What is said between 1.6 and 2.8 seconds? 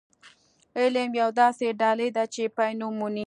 ډالۍ ده چې پای